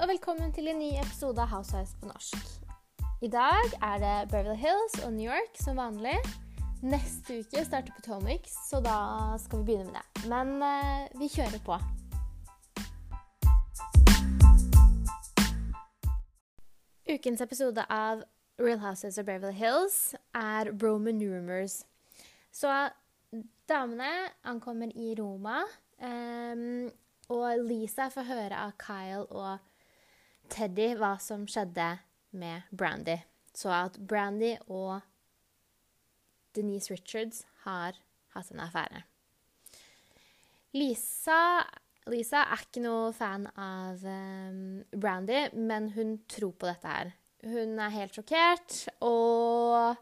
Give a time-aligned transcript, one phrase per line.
[0.00, 2.44] og velkommen til en ny episode av Housewives på norsk.
[3.20, 6.14] I dag er det Beverly Hills og New York som vanlig.
[6.80, 8.94] Neste uke starter Potomac, så da
[9.42, 10.24] skal vi begynne med det.
[10.32, 11.76] Men uh, vi kjører på.
[17.04, 18.24] Ukens episode av
[18.56, 21.82] Real Houses of Beverly Hills er Roman Rumors.
[22.48, 22.72] Så
[23.68, 25.60] damene ankommer i Roma.
[26.00, 26.88] Um,
[27.28, 29.69] og Lisa får høre av Kyle og
[30.50, 31.92] Teddy hva som skjedde
[32.36, 33.18] med Brandy.
[33.54, 35.00] Så at Brandy og
[36.56, 37.98] Denise Richards har
[38.34, 39.04] hatt en affære.
[40.76, 41.64] Lisa,
[42.10, 47.12] Lisa er ikke noe fan av um, Brandy, men hun tror på dette her.
[47.46, 49.98] Hun er helt sjokkert, og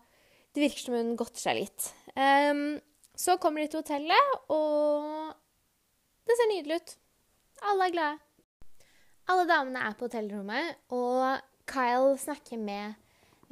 [0.53, 1.91] det virker som hun godter seg litt.
[2.19, 2.79] Um,
[3.19, 5.33] så kommer de til hotellet, og
[6.29, 6.97] det ser nydelig ut.
[7.69, 8.28] Alle er glade.
[9.29, 12.95] Alle damene er på hotellrommet, og Kyle snakker med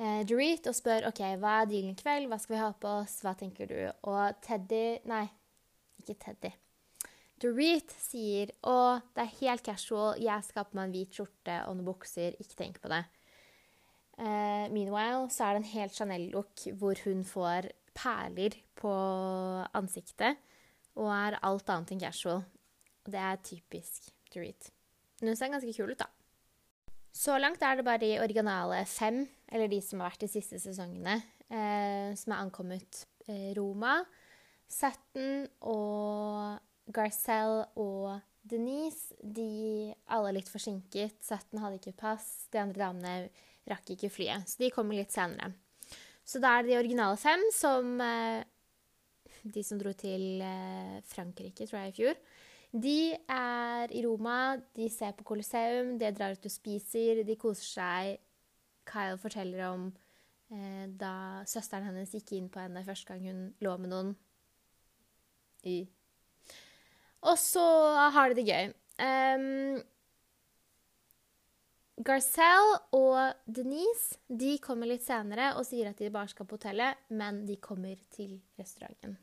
[0.01, 2.93] eh, Dorit og spør ok, hva er dealen i kveld, hva skal vi ha på
[3.03, 3.83] oss, hva tenker du?
[4.09, 5.27] Og Teddy Nei,
[6.01, 6.53] ikke Teddy.
[7.45, 11.59] Dorit sier å, det er helt casual, jeg skal ha på meg en hvit skjorte
[11.67, 13.03] og noen bukser, ikke tenk på det.
[14.17, 18.95] Eh, meanwhile så er det en helt Chanel-look hvor hun får perler på
[19.77, 20.41] ansiktet
[20.97, 22.41] og er alt annet enn casual.
[23.05, 24.73] Og det er typisk Dorit.
[25.23, 26.11] Hun ser ganske kul ut, da.
[27.17, 30.61] Så langt er det bare de originale fem, eller de som har vært de siste
[30.61, 31.17] sesongene,
[31.49, 34.03] eh, som er ankommet eh, Roma.
[34.69, 36.59] Satten og
[36.93, 41.17] Garcelle og Denise, de alle litt forsinket.
[41.25, 43.15] Satten hadde ikke pass, de andre damene
[43.71, 44.47] rakk ikke flyet.
[44.47, 45.55] Så de kommer litt senere.
[46.27, 48.43] Så da er det de originale fem som eh,
[49.47, 52.17] De som dro til eh, Frankrike, tror jeg, i fjor.
[52.73, 57.69] De er i Roma, de ser på Colosseum, de drar ut og spiser, de koser
[57.69, 58.23] seg.
[58.87, 59.89] Kyle forteller om
[60.53, 64.15] eh, da søsteren hennes gikk inn på henne første gang hun lå med noen.
[65.67, 65.87] Y.
[67.27, 67.67] Og så
[68.15, 68.73] har de det gøy.
[69.03, 69.83] Um,
[72.07, 77.07] Garcelle og Denise de kommer litt senere og sier at de bare skal på hotellet,
[77.09, 79.17] men de kommer til restauranten.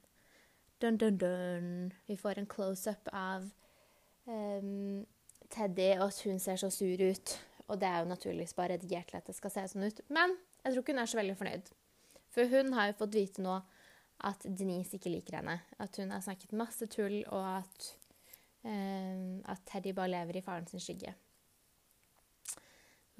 [0.83, 1.93] Dun, dun, dun.
[2.07, 3.45] Vi får en close-up av
[4.27, 5.05] um,
[5.47, 7.35] Teddy, og at hun ser så sur ut.
[7.71, 10.01] Og det er jo naturligvis bare redigert til at det skal se sånn ut.
[10.11, 11.71] Men jeg tror ikke hun er så veldig fornøyd.
[12.35, 13.55] For hun har jo fått vite nå
[14.27, 15.55] at Denise ikke liker henne.
[15.79, 17.89] At hun har snakket masse tull, og at,
[18.67, 21.15] um, at Teddy bare lever i faren sin skygge.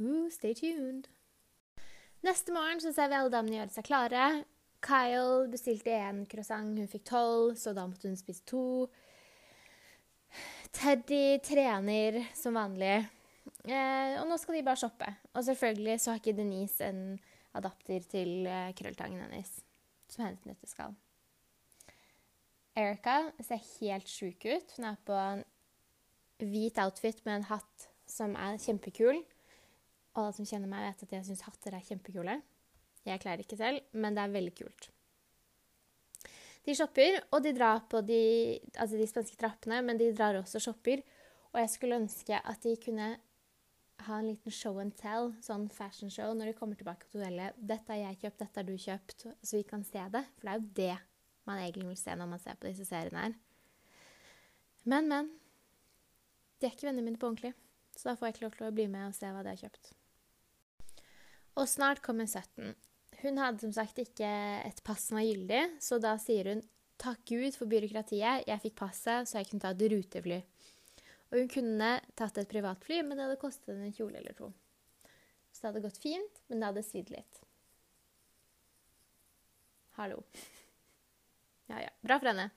[0.04, 1.08] Ooh, stay tuned.
[2.28, 4.28] Neste morgen så ser vi alle damene gjøre seg klare.
[4.84, 8.64] Kyle bestilte én croissant, hun fikk tolv, så da måtte hun spise to.
[10.74, 12.98] Teddy trener som vanlig.
[13.68, 15.08] Eh, og nå skal de bare shoppe.
[15.34, 17.04] Og selvfølgelig så har ikke Denise en
[17.56, 19.52] adapter til eh, krølltangen hennes,
[20.12, 20.96] som hennes nøtteskall.
[22.76, 24.78] Erica ser helt sjuk ut.
[24.78, 25.44] Hun er på en
[26.44, 29.22] hvit outfit med en hatt som er kjempekul.
[30.18, 32.40] Alle som kjenner meg, vet at jeg syns hatter er kjempekule.
[33.08, 34.90] Jeg klarer ikke selv, men det er veldig kult.
[36.64, 38.22] De shopper, og de drar på de,
[38.80, 41.04] altså de spanske trappene, men de drar også og shopper.
[41.52, 43.10] Og jeg skulle ønske at de kunne
[44.08, 47.58] ha en liten show and tell, sånn fashion show, når de kommer tilbake til hotellet.
[47.60, 50.24] 'Dette har jeg kjøpt, dette har du kjøpt', så vi kan se det.
[50.38, 50.98] For det er jo det
[51.46, 53.36] man egentlig vil se når man ser på disse seriene her.
[54.84, 55.30] Men, men.
[56.60, 57.52] De er ikke vennene mine på ordentlig,
[57.92, 59.60] så da får jeg ikke lov til å bli med og se hva de har
[59.60, 59.92] kjøpt.
[61.60, 62.72] Og snart kommer 17.
[63.24, 64.30] Hun hadde som sagt ikke
[64.68, 66.64] et pass som var gyldig, så da sier hun
[67.00, 70.42] takk Gud for byråkratiet, jeg fikk passet så jeg kunne ta et rutefly.
[71.32, 74.52] Og hun kunne tatt et privatfly, men det hadde kostet henne en kjole eller to.
[75.54, 77.40] Så det hadde gått fint, men det hadde svidd litt.
[79.98, 80.20] Hallo.
[81.72, 82.50] Ja ja, bra for henne.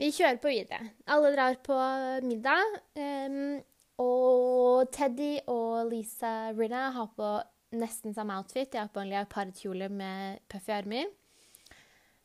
[0.00, 0.92] Vi kjører på videre.
[1.12, 1.76] Alle drar på
[2.24, 2.78] middag.
[2.96, 3.60] Um,
[4.02, 7.28] og Teddy og Lisa Rinna har på
[7.76, 8.72] nesten samme outfit.
[8.74, 11.10] Jeg har på en leopardkjole med puffy armer.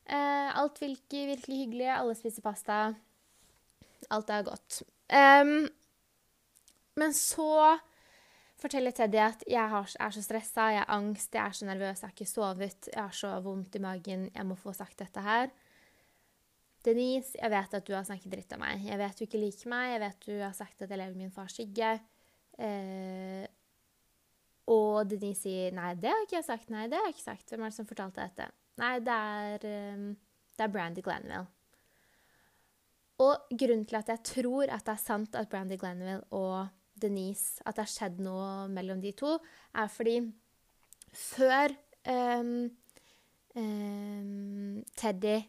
[0.08, 1.90] Eh, alt virker virkelig hyggelig.
[1.96, 2.80] Alle spiser pasta.
[4.14, 4.82] Alt er godt.
[5.08, 5.68] Um,
[7.00, 7.78] men så
[8.58, 12.08] forteller Teddy at jeg er så stressa, jeg har angst, jeg er så nervøs, jeg
[12.08, 15.52] har ikke sovet, jeg har så vondt i magen, jeg må få sagt dette her.
[16.88, 18.86] Denise, jeg vet at du har snakket dritt om meg.
[18.88, 19.90] Jeg vet du ikke liker meg.
[19.92, 21.98] Jeg vet du har sagt at jeg lever i min fars skygge.
[22.64, 23.44] Eh,
[24.68, 26.72] og Denise sier nei, det har ikke jeg sagt.
[26.74, 27.52] Nei, det har jeg ikke sagt.
[27.52, 28.48] Hvem er det som fortalte dette?
[28.82, 30.10] Nei, det er, um,
[30.58, 31.46] det er Brandy Glanville.
[33.24, 36.68] Og grunnen til at jeg tror at det er sant at Brandy Glanville og
[37.02, 39.38] Denise, at det har skjedd noe mellom de to,
[39.78, 40.20] er fordi
[41.16, 41.74] før
[42.10, 42.52] um,
[43.56, 45.40] um, Teddy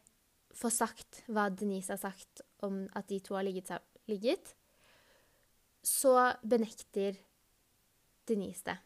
[0.59, 3.75] får sagt hva Denise har sagt om at de to har ligget,
[4.09, 4.55] ligget
[5.85, 7.19] så benekter
[8.29, 8.79] Denise det.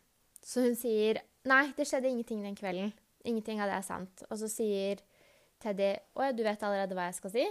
[0.43, 2.93] Så hun sier nei, det skjedde ingenting den kvelden.
[3.27, 4.25] Ingenting av det er sant.
[4.31, 5.03] Og så sier
[5.63, 7.45] Teddy å ja, du vet allerede hva jeg skal si?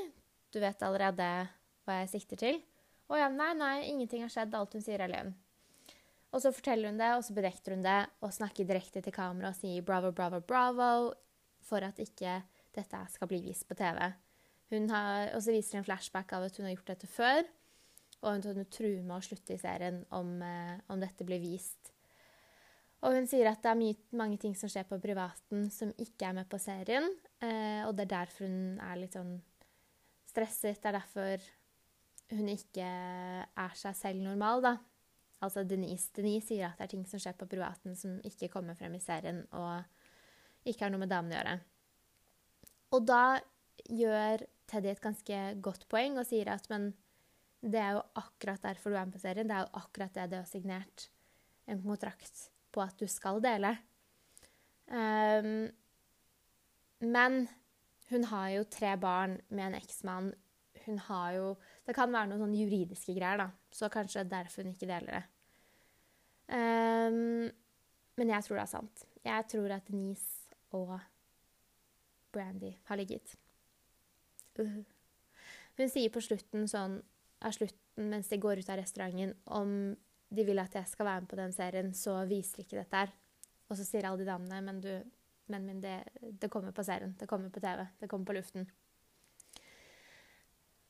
[0.52, 1.30] Du vet allerede
[1.88, 2.60] hva jeg sikter til?
[3.12, 4.54] Å ja, nei, nei, ingenting har skjedd.
[4.56, 5.32] Alt hun sier, er løgn.
[6.32, 9.52] Og så forteller hun det, og så benekter hun det og snakker direkte til kamera
[9.52, 10.92] og sier bravo, bravo, bravo
[11.68, 12.40] for at ikke
[12.76, 14.00] dette skal bli vist på TV.
[14.72, 17.44] Har, og så viser hun en flashback av at hun har gjort dette før.
[18.22, 21.92] Og hun truer med å slutte i serien om, eh, om, dette blir vist.
[23.02, 26.28] Og hun sier at det er mye, mange ting som skjer på privaten som ikke
[26.28, 27.08] er med på serien.
[27.42, 29.40] Eh, og det er derfor hun er litt sånn
[30.30, 30.78] stresset.
[30.78, 31.48] Det er derfor
[32.38, 34.76] hun ikke er seg selv normal, da.
[35.42, 36.12] Altså Denise.
[36.14, 39.02] Denise sier at det er ting som skjer på privaten som ikke kommer frem i
[39.02, 41.58] serien, og ikke har noe med damene å gjøre.
[42.94, 43.24] Og da
[43.90, 46.92] gjør Teddy et ganske godt poeng og sier at men
[47.62, 49.50] det er jo akkurat derfor du er med på serien.
[49.50, 51.10] Det er jo akkurat det du har signert
[51.66, 53.76] en kontrakt på at du skal dele.
[54.92, 55.70] Um,
[57.02, 57.46] men
[58.12, 60.32] hun har jo tre barn med en eksmann.
[60.86, 61.56] Hun har jo
[61.88, 63.48] Det kan være noen sånne juridiske greier, da.
[63.72, 65.24] Så kanskje derfor hun ikke deler det.
[66.52, 67.50] Um,
[68.20, 69.06] men jeg tror det er sant.
[69.26, 71.00] Jeg tror at Denise og
[72.32, 73.36] Brandy har ligget.
[74.60, 74.84] Uh.
[75.78, 77.00] Hun sier på slutten sånn
[77.42, 79.96] av slutten mens de går ut av restauranten, om
[80.32, 83.12] de vil at jeg skal være med på den serien, så viser ikke dette her.
[83.70, 84.92] Og så sier alle de damene men du,
[85.52, 88.68] men, min, det, det, kommer på serien, det kommer på TV, det kommer på luften.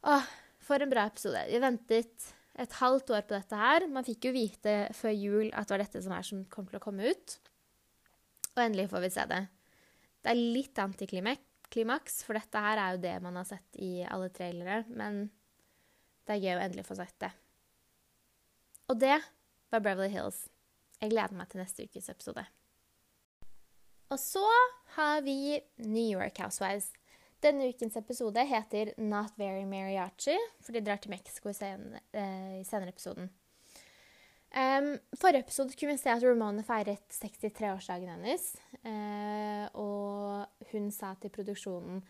[0.10, 0.30] Åh,
[0.62, 1.42] for en bra episode.
[1.50, 3.88] Vi ventet et halvt år på dette her.
[3.90, 6.78] Man fikk jo vite før jul at det var dette som er som kom til
[6.78, 7.38] å komme ut.
[8.56, 9.42] Og endelig får vi se det.
[10.22, 14.30] Det er litt antiklimaks, for dette her er jo det man har sett i alle
[14.34, 14.84] trailere.
[14.90, 15.24] Men
[16.28, 17.32] det er gøy å endelig få sett det.
[18.92, 19.22] Og det
[19.72, 20.50] var Beverly Hills.
[21.00, 22.42] Jeg gleder meg til neste ukes episode.
[24.12, 24.44] Og så
[24.98, 26.90] har vi New York Housewives.
[27.42, 32.60] Denne ukens episode heter Not Very Mariachi, for de drar til Mexico i, sen, eh,
[32.68, 33.32] senere episoden.
[34.52, 38.52] Um, forrige episode kunne vi se at Ramona feiret 63-årsdagen hennes.
[38.84, 42.04] Uh, og hun sa til produksjonen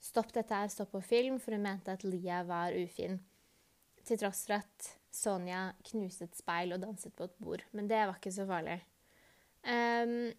[0.00, 3.20] stopp dette her, stopp på film, for hun mente at Lia var ufin.
[4.08, 7.64] Til tross for at Sonja knuste et speil og danset på et bord.
[7.72, 8.80] Men det var ikke så farlig.
[9.64, 10.32] Um,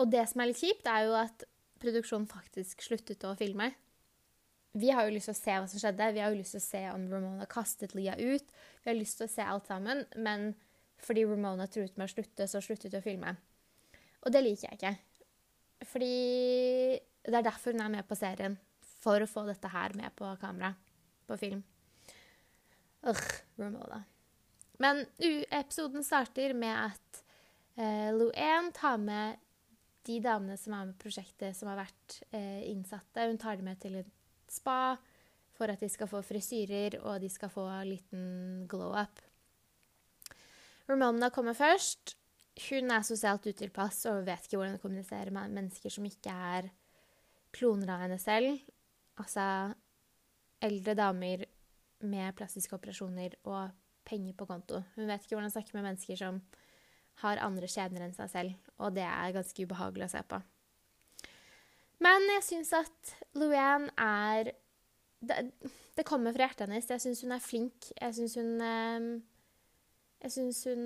[0.00, 1.44] og det som er litt kjipt, er jo at
[1.82, 3.70] produksjonen faktisk sluttet å filme.
[4.74, 6.10] Vi har jo lyst til å se hva som skjedde.
[6.16, 8.54] Vi har jo lyst til å se om Ramona kastet Lia ut.
[8.82, 10.52] Vi har lyst til å se alt sammen, men
[11.04, 13.36] fordi Ramona truet med å slutte, så sluttet de å filme.
[14.24, 14.94] Og det liker jeg ikke.
[15.84, 16.14] Fordi
[17.28, 18.56] det er derfor hun er med på serien.
[19.04, 20.72] For å få dette her med på kamera.
[21.28, 21.62] På film.
[23.06, 23.30] Ugh,
[23.60, 24.02] Ramona.
[24.82, 25.04] Men
[25.50, 27.24] episoden starter med at
[27.76, 29.40] eh, Luann tar med
[30.04, 33.28] de damene som er med prosjektet, som har vært eh, innsatte.
[33.28, 34.10] Hun tar dem med til et
[34.50, 34.96] spa
[35.54, 38.26] for at de skal få frisyrer og de skal få en liten
[38.70, 39.22] glow-up.
[40.90, 42.16] Ramona kommer først.
[42.68, 46.68] Hun er sosialt utilpass og vet ikke hvordan hun kommuniserer med mennesker som ikke er
[47.54, 48.60] kloner av henne selv.
[49.22, 49.46] Altså
[50.64, 51.46] eldre damer
[52.04, 54.82] med plastiske operasjoner og penger på konto.
[54.96, 56.40] Hun vet ikke hvordan hun snakker med mennesker som
[57.22, 60.40] har andre skjebner enn seg selv, og det er ganske ubehagelig å se på.
[62.04, 64.50] Men jeg syns at Luann er
[65.24, 65.38] det,
[65.96, 66.90] det, kommer fra hjertet hennes.
[66.90, 67.88] Jeg syns hun er flink.
[67.96, 69.06] Jeg syns hun eh,
[70.24, 70.84] Jeg syns hun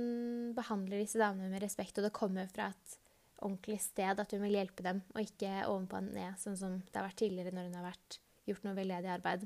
[0.54, 2.98] behandler disse damene med respekt, og det kommer fra et
[3.38, 6.98] ordentlig sted at hun vil hjelpe dem, og ikke ovenpå og ned, sånn som det
[6.98, 9.44] har vært tidligere når hun har vært, gjort noe veldedig arbeid.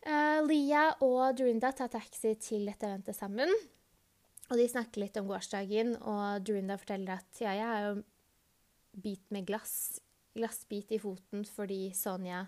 [0.00, 3.50] Uh, Lia og Dorinda tar taxi til dette eventet sammen.
[4.50, 8.00] Og de snakker litt om gårsdagen, og Dorinda forteller at ja, jeg har jo
[8.98, 10.00] bit med glass,
[10.34, 12.40] glassbit i foten fordi Sonja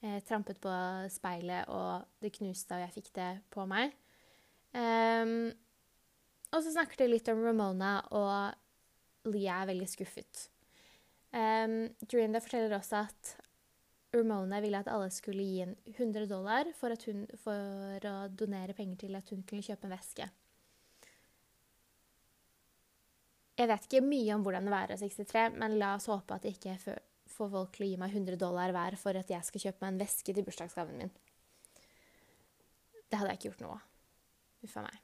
[0.00, 0.72] eh, trampet på
[1.12, 3.92] speilet, og det knuste, og jeg fikk det på meg.
[4.72, 5.52] Um,
[6.52, 10.46] og så snakker de litt om Ramona, og Lia er veldig skuffet.
[11.32, 13.36] Um, Dorinda forteller også at
[14.12, 19.06] Ramona ville at alle skulle gi henne 100 dollar for, hun, for, å donere penger
[19.06, 20.26] til at hun kunne kjøpe en veske.
[23.56, 26.36] Jeg vet ikke mye om hvordan det er å være 63, men la oss håpe
[26.36, 26.96] at jeg ikke
[27.32, 29.94] får folk til å gi meg 100 dollar hver for at jeg skal kjøpe meg
[29.94, 31.14] en veske til bursdagsgaven min.
[33.08, 33.80] Det hadde jeg ikke gjort noe.
[34.66, 35.00] Uff a meg.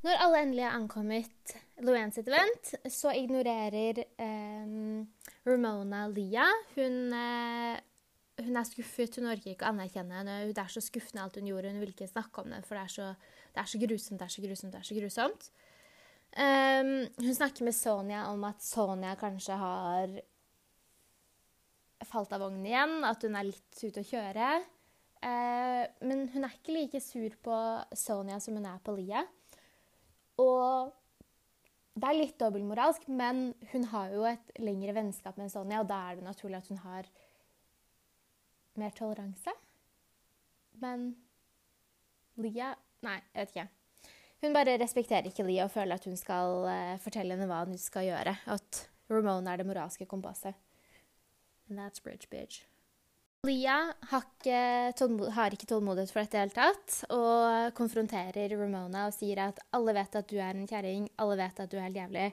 [0.00, 1.54] Når alle endelig har ankommet
[1.84, 4.70] Luann sitt event, så ignorerer eh,
[5.44, 6.46] Ramona Lia.
[6.72, 7.76] Hun, eh,
[8.46, 10.36] hun, er skuffet, hun orker ikke å anerkjenne henne.
[10.54, 12.84] Det er så skuffende alt hun gjorde, hun vil ikke snakke om det, for det
[12.84, 13.08] er så,
[13.54, 15.48] det er så grusomt, det er så grusomt, det er så grusomt.
[16.30, 20.12] Um, hun snakker med Sonja om at Sonja kanskje har
[22.10, 24.52] falt av vognen igjen, at hun er litt ute å kjøre.
[25.20, 27.58] Uh, men hun er ikke like sur på
[27.98, 29.24] Sonja som hun er på Lia.
[30.40, 30.94] Og
[32.00, 35.98] det er litt dobbeltmoralsk, men hun har jo et lengre vennskap med Sonja, og da
[36.08, 37.10] er det naturlig at hun har
[38.80, 39.54] mer toleranse.
[40.80, 41.12] Men
[42.40, 43.68] Lia Nei, jeg vet ikke.
[44.40, 47.78] Hun bare respekterer ikke Lia og føler at hun skal uh, fortelle henne hva hun
[47.80, 48.34] skal gjøre.
[48.52, 50.56] At Ramona er det moralske kompasset.
[51.70, 52.66] And that's bridge bitch.
[53.48, 59.40] Lia har ikke tålmodighet for dette i det hele tatt, og konfronterer Ramona og sier
[59.46, 62.26] at alle vet at du er en kjerring, alle vet at du er helt jævlig,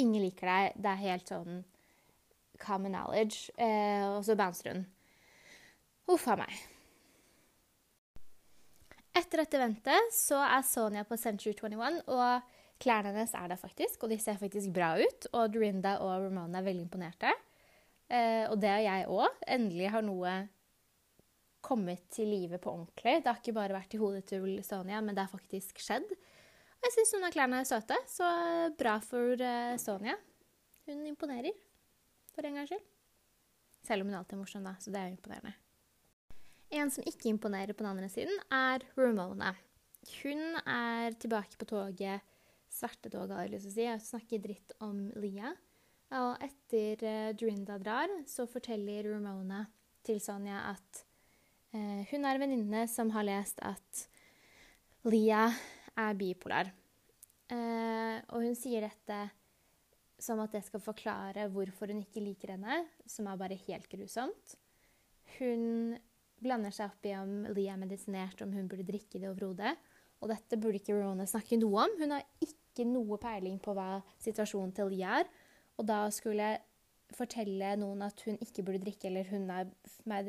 [0.00, 1.60] ingen liker deg, det er helt sånn
[2.64, 3.52] common knowledge.
[3.60, 4.86] Eh, og så bouncer hun.
[6.10, 6.54] Huff a meg.
[9.14, 14.02] Etter dette ventet så er Sonja på Century 21, og klærne hennes er der faktisk.
[14.04, 15.28] Og de ser faktisk bra ut.
[15.32, 17.30] Og Dorinda og Ramona er veldig imponerte.
[18.10, 19.40] Eh, og det er jeg òg.
[19.54, 20.34] Endelig har noe
[21.64, 23.22] kommet til live på ordentlig.
[23.22, 26.10] Det har ikke bare vært i hodet til Sonja, men det har faktisk skjedd.
[26.74, 28.28] Og jeg syns noen av klærne er søte, så
[28.76, 30.18] bra for eh, Sonja.
[30.84, 31.54] Hun imponerer,
[32.34, 32.84] for en gangs skyld.
[33.84, 35.54] Selv om hun alltid er morsom, da, så det er imponerende.
[36.74, 39.52] En som ikke imponerer på den andre siden, er Ramona.
[40.18, 42.24] Hun er tilbake på toget,
[42.74, 45.52] svertetoget, har jeg lyst til å si, og snakker dritt om Lia.
[46.18, 49.62] Og etter uh, Dorinda drar, så forteller Ramona
[50.04, 51.04] til Sonja at
[51.76, 54.02] uh, hun er en venninne som har lest at
[55.06, 55.46] Lia
[56.00, 56.72] er bipolar.
[57.52, 59.20] Uh, og hun sier dette
[60.18, 64.56] som at det skal forklare hvorfor hun ikke liker henne, som er bare helt grusomt.
[65.38, 65.94] Hun
[66.44, 69.74] blander seg opp i om Lia er medisinert, om hun burde drikke det overhodet.
[70.22, 71.96] Og dette burde ikke Rona snakke noe om.
[72.00, 75.28] Hun har ikke noe peiling på hva situasjonen til Lia er.
[75.80, 76.54] Og da skulle
[77.14, 79.68] fortelle noen at hun ikke burde drikke, eller hun er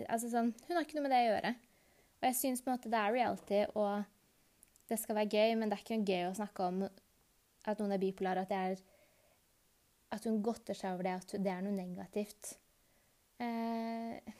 [0.09, 1.53] altså sånn, Hun har ikke noe med det å gjøre.
[2.15, 5.69] Og jeg syns på en måte det er reality, og det skal være gøy, men
[5.69, 8.83] det er ikke noe gøy å snakke om at noen er bipolar, at, det er,
[10.13, 12.53] at hun godter seg over det, at det er noe negativt.
[13.41, 14.35] Eh,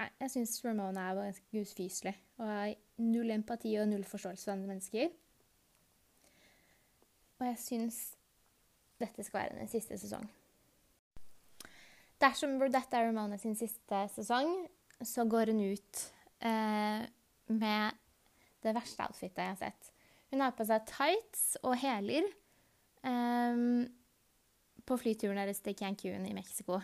[0.00, 2.70] Nei, jeg syns Ramona er ganske ufyselig og har
[3.04, 5.10] null empati og null forståelse for andre mennesker.
[7.40, 7.98] Og jeg syns
[9.00, 10.24] dette skal være den siste sesong.
[12.20, 14.48] Dersom dette er Ramona sin siste sesong,
[15.04, 16.02] så går hun ut
[16.48, 17.04] eh,
[17.52, 18.00] med
[18.64, 19.94] det verste outfitet jeg har sett.
[20.32, 22.28] Hun har på seg tights og hæler
[23.04, 23.64] eh,
[24.80, 26.80] på flyturen deres til Cancún i Mexico.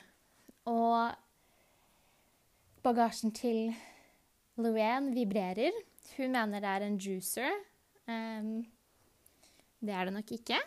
[0.69, 1.26] Og
[2.87, 3.73] Bagasjen til
[4.63, 5.75] Luanne vibrerer.
[6.15, 7.57] Hun mener det er en juicer.
[8.07, 8.61] Um,
[9.83, 10.61] det er det nok ikke.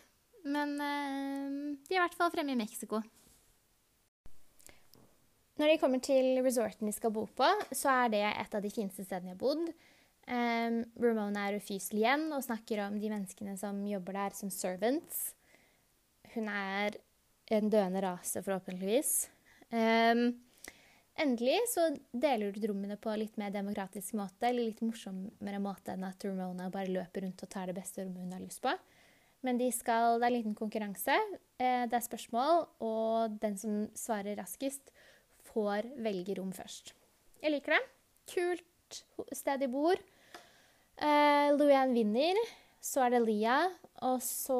[0.44, 3.00] Men um, de er i hvert fall fremme i Mexico.
[5.60, 8.74] Når de kommer til resorten de skal bo på, så er det et av de
[8.74, 9.72] fineste stedene jeg har bodd.
[10.28, 15.38] Um, Ramona er ufyselig igjen og snakker om de menneskene som jobber der som servants.
[16.36, 17.00] Hun er
[17.56, 19.30] en døende rase, forhåpentligvis.
[19.72, 20.36] Um,
[21.20, 26.06] Endelig så deler du rommene på litt mer demokratisk måte, eller litt morsommere måte enn
[26.08, 28.72] at Ramona bare løper rundt og tar det beste rommet hun har lyst på.
[29.44, 31.16] Men de skal, det er en liten konkurranse.
[31.60, 34.94] Eh, det er spørsmål, og den som svarer raskest,
[35.50, 36.94] får velge rom først.
[37.44, 37.82] Jeg liker det.
[38.30, 39.00] Kult
[39.36, 40.00] sted de bor.
[41.00, 42.40] Eh, Luann vinner.
[42.80, 43.62] Så er det Lia.
[44.08, 44.60] Og så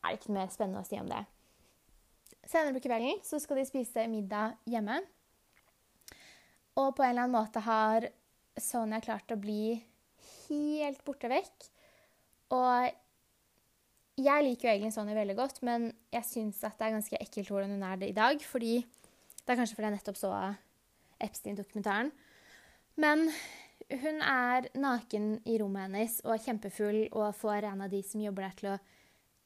[0.00, 1.24] er det ikke noe mer spennende å si om det.
[2.48, 5.02] Senere på kvelden skal de spise middag hjemme.
[6.78, 8.06] Og på en eller annen måte har
[8.58, 9.76] Sonja klart å bli
[10.48, 11.68] helt borte vekk.
[12.54, 12.88] Og
[14.18, 17.52] jeg liker jo egentlig Sonja veldig godt, men jeg syns at det er ganske ekkelt
[17.52, 18.42] hvordan hun er det i dag.
[18.42, 20.32] fordi Det er kanskje fordi jeg nettopp så
[21.22, 22.12] Epstein-dokumentaren.
[22.98, 23.28] Men
[23.88, 28.22] hun er naken i rommet hennes og er kjempefull og får en av de som
[28.22, 28.78] jobber der, til å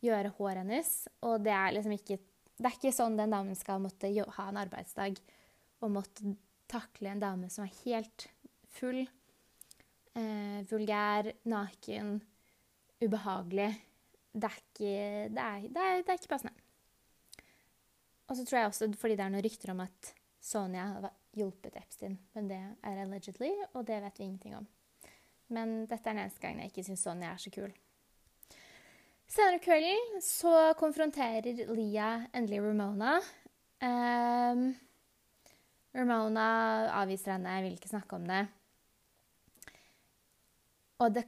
[0.02, 0.92] gjøre håret hennes.
[1.24, 2.20] Og det er liksom ikke
[2.62, 5.16] Det er ikke sånn den damen skal måtte ha en arbeidsdag
[5.82, 6.34] og måtte
[6.72, 8.26] takle en dame som er helt
[8.72, 9.02] full,
[10.16, 12.16] eh, vulgær, naken,
[13.02, 13.70] ubehagelig.
[14.32, 14.92] Det er ikke,
[15.28, 16.54] det er, det er, det er ikke passende.
[18.28, 20.12] Og så tror jeg også fordi det er noen rykter om at
[20.42, 24.66] Sonja har hjulpet Epstein, men det er allegedly, og det vet vi ingenting om.
[25.52, 27.72] Men dette er den eneste gangen jeg ikke syns Sonja er så kul.
[29.32, 33.14] Senere kvelden så konfronterer Lia endelig Ramona.
[33.82, 34.72] Um,
[35.92, 36.46] Ramona
[37.02, 38.42] avviser henne, vil ikke snakke om det.
[41.02, 41.24] Og det,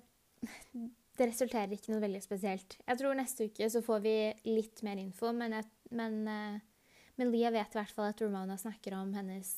[1.18, 2.78] det resulterer ikke noe veldig spesielt.
[2.84, 4.16] Jeg tror neste uke så får vi
[4.48, 8.56] litt mer info, men, jeg, men, uh, men Lia vet i hvert fall at Ramona
[8.60, 9.52] snakker om hennes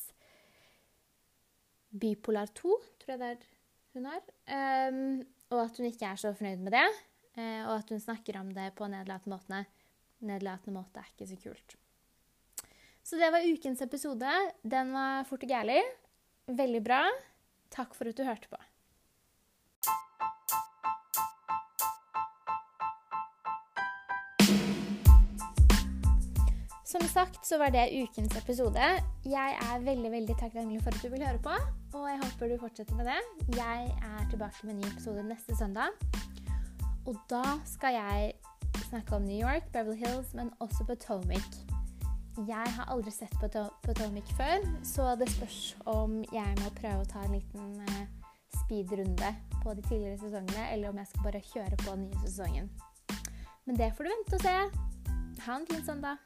[1.96, 3.46] bipolar 2, tror jeg det er
[3.96, 4.24] hun har.
[4.90, 5.22] Um,
[5.54, 6.86] og at hun ikke er så fornøyd med det.
[7.36, 9.64] Uh, og at hun snakker om det på nedlatende måte.
[10.26, 11.76] Nedlatende måte er ikke så kult.
[13.06, 14.30] Så det var ukens episode.
[14.66, 15.78] Den var fort og gæli.
[16.50, 17.04] Veldig bra.
[17.70, 18.58] Takk for at du hørte på.
[26.86, 28.90] Som sagt så var det ukens episode.
[29.22, 31.54] Jeg er veldig veldig takknemlig for at du vil høre på,
[31.94, 33.20] og jeg håper du fortsetter med det.
[33.54, 35.94] Jeg er tilbake med en ny episode neste søndag.
[37.06, 38.32] Og da skal jeg
[38.90, 41.75] snakke om New York, Beverly Hills, men også Potomac.
[42.36, 47.22] Jeg har aldri sett Potomac før, så det spørs om jeg må prøve å ta
[47.24, 48.02] en liten uh,
[48.58, 52.70] speedrunde på de tidligere sesongene, eller om jeg skal bare kjøre på den nye sesongen.
[53.64, 54.56] Men det får du vente og se.
[55.46, 56.25] Ha en fin søndag.